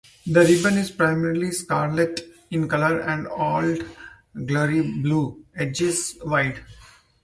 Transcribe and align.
The 0.25 0.39
ribbon 0.39 0.79
is 0.79 0.89
primarily 0.89 1.51
scarlet 1.51 2.21
in 2.49 2.67
color, 2.67 3.05
with 3.05 3.27
Old 3.29 4.47
Glory 4.47 4.81
Blue 4.99 5.45
edges 5.55 6.17
wide. 6.25 6.59